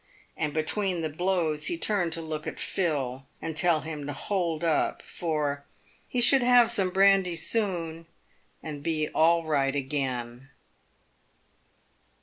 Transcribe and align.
And 0.35 0.51
between 0.51 1.01
the 1.01 1.09
blow 1.09 1.49
r 1.49 1.53
s 1.53 1.65
he 1.67 1.77
turned 1.77 2.11
to 2.13 2.23
look 2.23 2.47
at 2.47 2.59
Phil, 2.59 3.27
and 3.39 3.55
tell 3.55 3.81
him 3.81 4.07
to 4.07 4.13
hold 4.13 4.63
up, 4.63 5.03
for 5.03 5.63
"he 6.07 6.19
should 6.19 6.41
have 6.41 6.71
some 6.71 6.89
brandy 6.89 7.35
soon, 7.35 8.07
and 8.63 8.81
be 8.81 9.09
all 9.09 9.43
right 9.45 9.75
again." 9.75 10.49